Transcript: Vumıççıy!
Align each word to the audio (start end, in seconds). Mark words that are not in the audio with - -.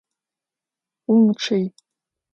Vumıççıy! 1.05 1.63